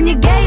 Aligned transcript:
and 0.00 0.08
you 0.08 0.14
get. 0.14 0.39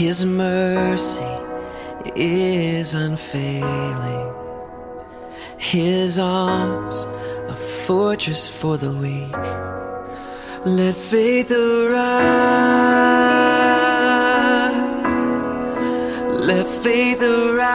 His 0.00 0.24
mercy 0.24 1.36
is 2.16 2.94
unfailing. 2.94 4.34
His 5.58 6.18
arms, 6.18 6.96
a 7.50 7.54
fortress 7.86 8.48
for 8.48 8.78
the 8.78 8.92
weak. 8.92 9.36
Let 10.64 10.96
faith 10.96 11.50
arise. 11.50 12.00
Let 16.46 16.66
faith 16.66 17.22
arise. 17.22 17.68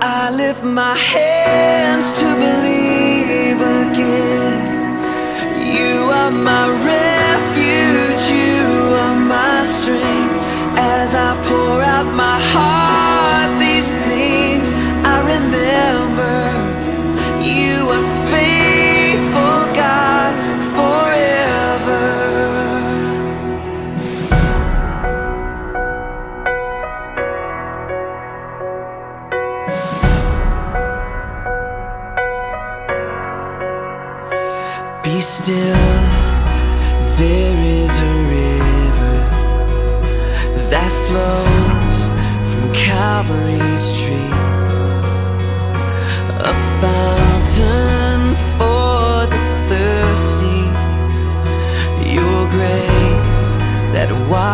I 0.00 0.30
lift 0.34 0.64
my 0.64 0.96
head. 0.96 1.33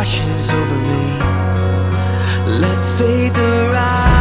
washes 0.00 0.50
over 0.50 0.78
me. 0.88 1.02
Let 2.58 2.78
faith 2.96 3.36
arise. 3.36 4.19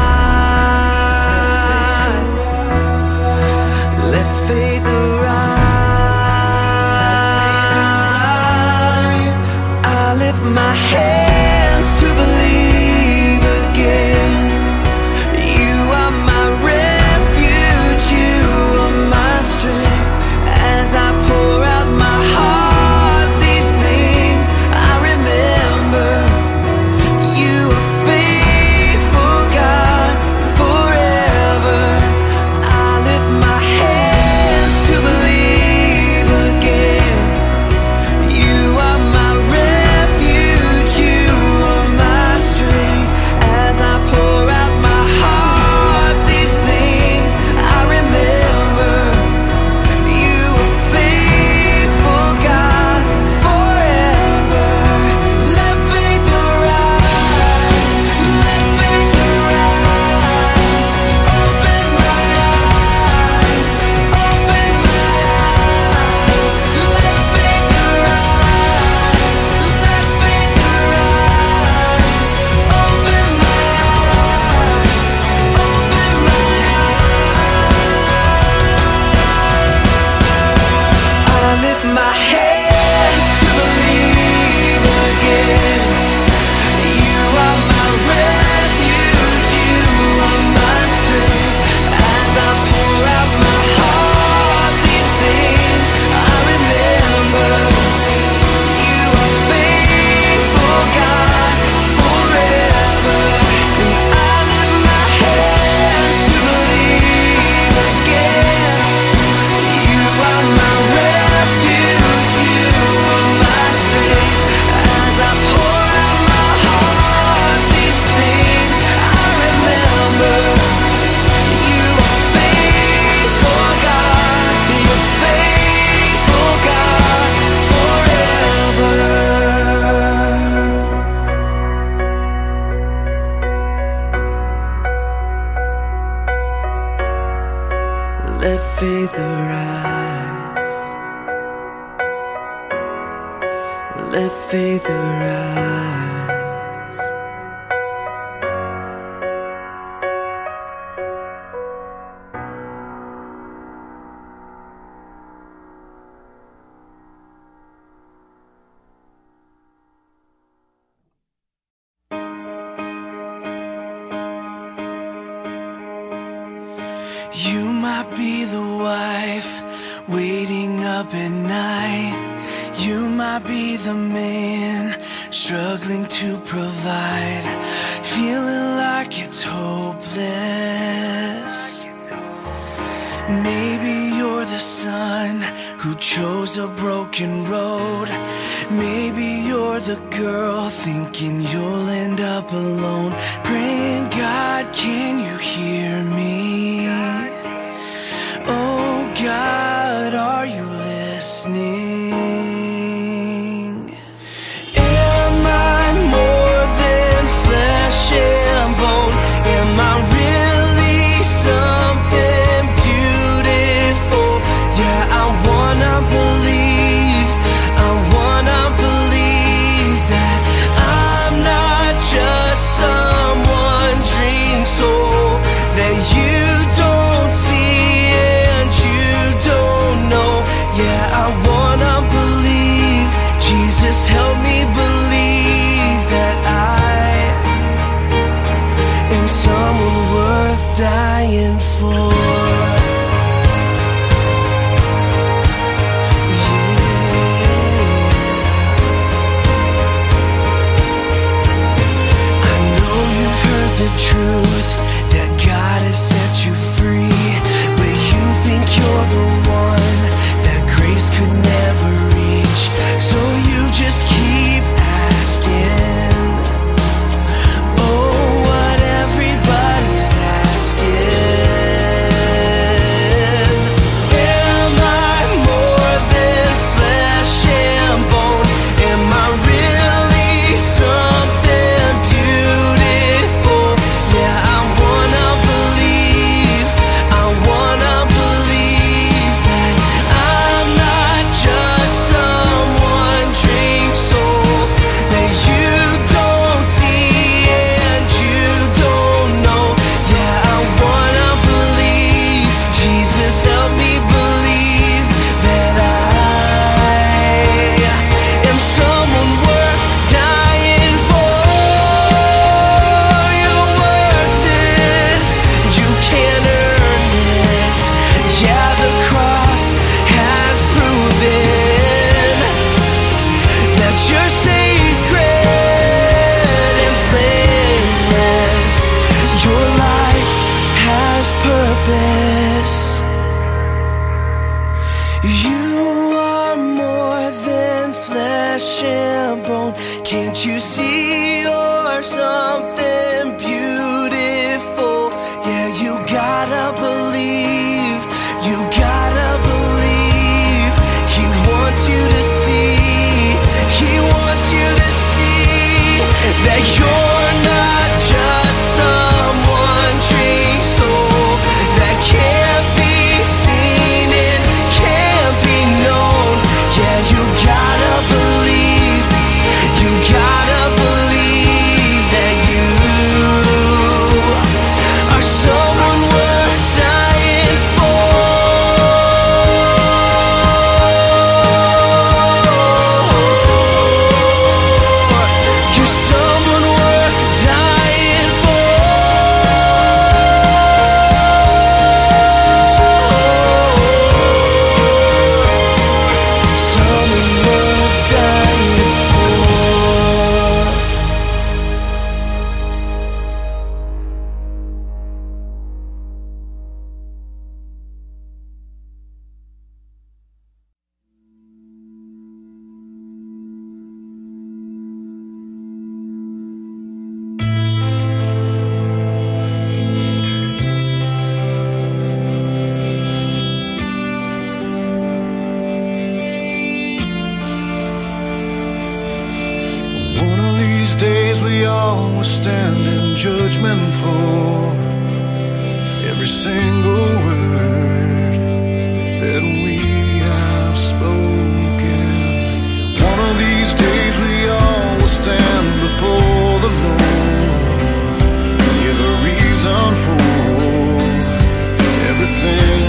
Everything 452.37 452.88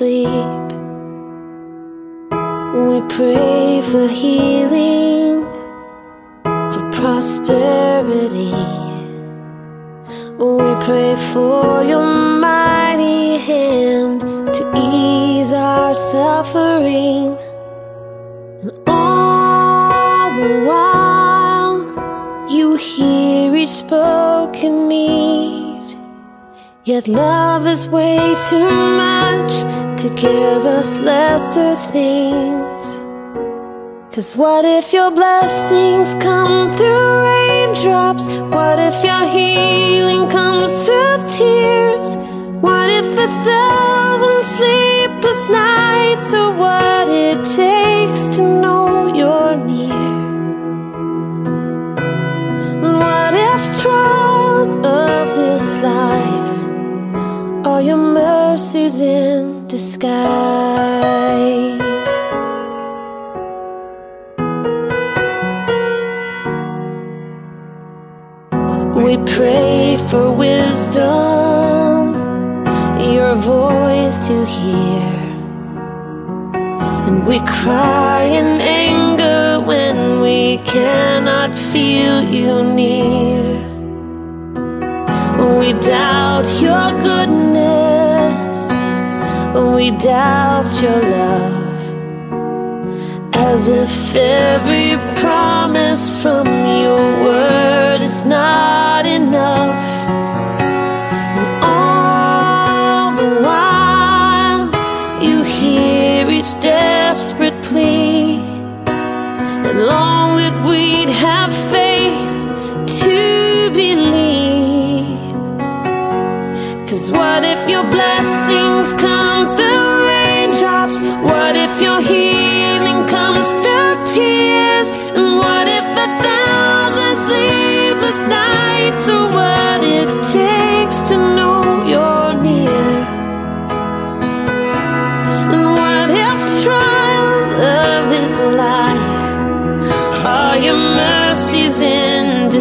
sleep. 0.00 0.68
We 2.86 2.96
pray 3.16 3.82
for 3.90 4.08
healing, 4.08 5.44
for 6.72 6.84
prosperity. 6.98 8.54
We 10.38 10.68
pray 10.86 11.12
for 11.32 11.84
your 11.84 12.06
mighty 12.46 13.36
hand 13.48 14.20
to 14.56 14.62
ease 14.74 15.52
our 15.52 15.94
suffering. 15.94 17.36
And 18.62 18.72
all 18.86 20.30
the 20.40 20.64
while, 20.70 21.78
you 22.48 22.76
hear 22.76 23.54
each 23.54 23.68
spoken 23.68 24.88
need. 24.88 25.94
Yet 26.84 27.06
love 27.06 27.66
is 27.66 27.86
way 27.86 28.34
too 28.48 28.70
much 29.04 29.79
to 30.00 30.08
give 30.14 30.64
us 30.64 30.98
lesser 31.00 31.74
things. 31.92 32.96
Cause 34.14 34.34
what 34.34 34.64
if 34.64 34.94
your 34.94 35.10
blessings 35.10 36.14
come 36.14 36.74
through 36.74 37.24
raindrops? 37.26 38.28
What 38.28 38.78
if 38.78 39.04
your 39.04 39.26
healing 39.28 40.30
comes 40.30 40.72
through 40.86 41.18
tears? 41.36 42.16
What 42.62 42.88
if 42.88 43.06
without 43.10 43.99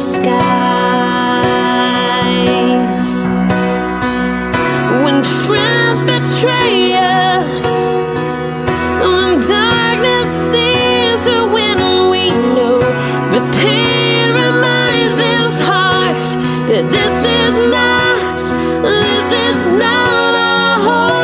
skies. 0.10 0.30
When 5.04 5.24
friends 5.46 6.02
betray 6.04 6.94
us, 6.98 7.64
when 9.04 9.40
darkness 9.40 10.30
seems 10.52 11.22
to 11.26 11.38
win, 11.54 11.78
we 12.10 12.32
know 12.56 12.80
the 13.36 13.42
pain 13.62 14.26
reminds 14.34 15.14
this 15.16 15.62
heart 15.62 16.28
that 16.70 16.86
this 16.90 17.16
is 17.44 17.56
not, 17.78 18.38
this 18.82 19.32
is 19.48 19.70
not 19.70 20.34
our 20.34 20.80
home. 20.88 21.19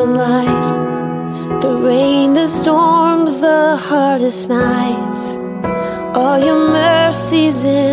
some 0.00 0.14
life. 0.14 1.60
The 1.60 1.74
rain, 1.88 2.32
the 2.32 2.48
storms, 2.48 3.38
the 3.38 3.76
hardest 3.76 4.48
nights. 4.48 5.24
All 6.18 6.38
your 6.38 6.60
mercies 6.72 7.58
in 7.64 7.89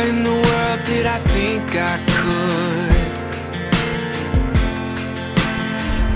In 0.00 0.22
the 0.22 0.30
world 0.30 0.84
did 0.84 1.06
I 1.06 1.18
think 1.18 1.74
I 1.74 1.98
could. 2.16 3.14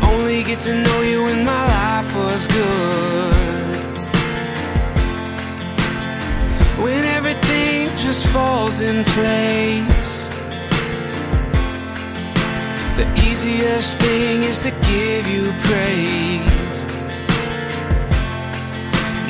Only 0.09 0.45
get 0.45 0.61
to 0.61 0.73
know 0.83 1.01
you 1.03 1.25
when 1.25 1.45
my 1.45 1.65
life 1.67 2.15
was 2.15 2.47
good. 2.47 3.85
When 6.79 7.05
everything 7.05 7.89
just 7.97 8.25
falls 8.29 8.81
in 8.81 9.05
place. 9.05 10.31
The 12.97 13.07
easiest 13.29 14.01
thing 14.01 14.45
is 14.45 14.63
to 14.63 14.71
give 14.93 15.27
you 15.27 15.53
praise. 15.69 16.87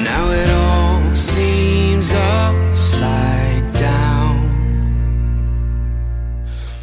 Now 0.09 0.31
it 0.31 0.51
all 0.51 1.15
seems 1.15 2.13
up 2.13 2.62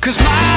Cause 0.09 0.17
my 0.23 0.48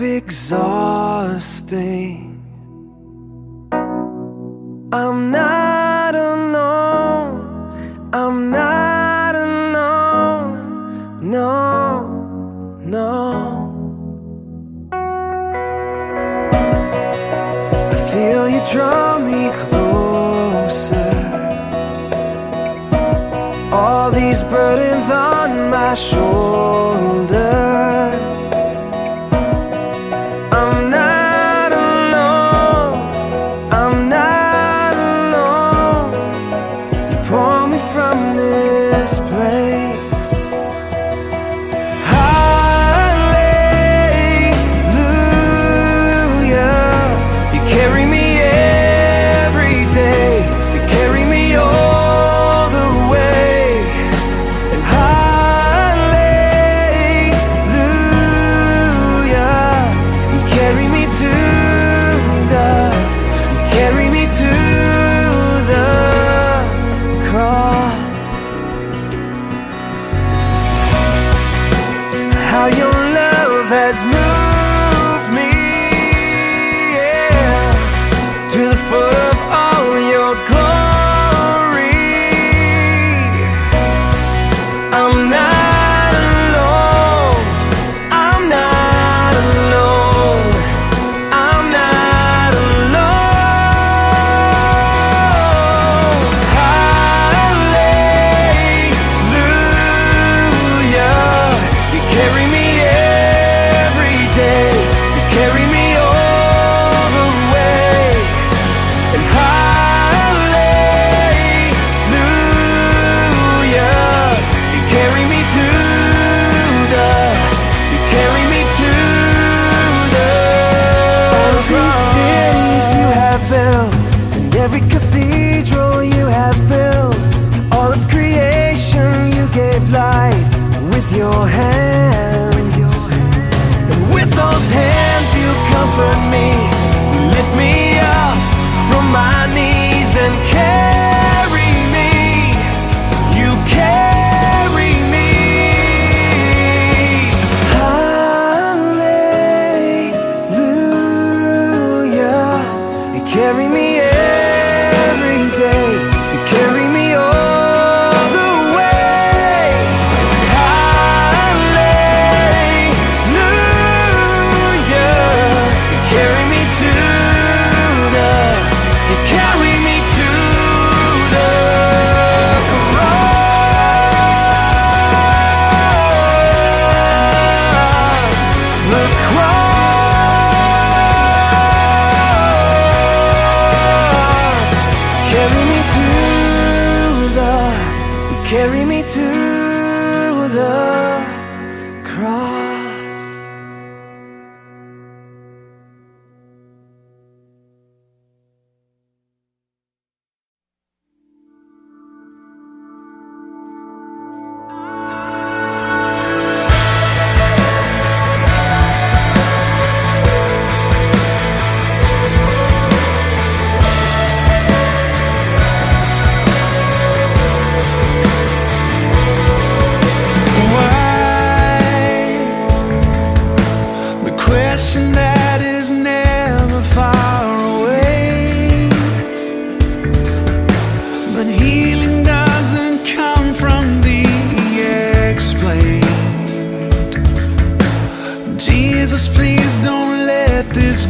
exhausting. 0.00 1.74
I'm 4.92 5.30
not 5.30 6.14
alone, 6.14 8.10
I'm 8.12 8.50
not 8.50 9.34
alone, 9.34 11.20
no, 11.20 12.06
no. 12.84 13.68
I 17.92 17.94
feel 18.12 18.48
you 18.48 18.60
draw 18.72 19.18
me 19.18 19.50
closer, 19.64 21.12
all 23.72 24.10
these 24.10 24.42
burdens 24.42 25.10
on 25.10 25.70
my 25.70 25.94
shoulders. 25.94 26.77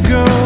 Go 0.09 0.38